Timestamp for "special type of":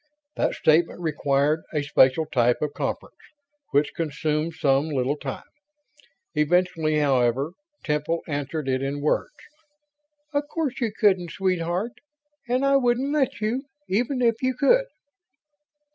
1.83-2.73